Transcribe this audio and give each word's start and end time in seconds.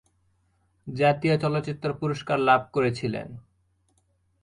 জাতীয় 0.87 1.35
চলচ্চিত্র 1.37 1.87
পুরস্কার 1.93 2.37
লাভ 2.39 2.61
করেছিলেন। 2.73 3.27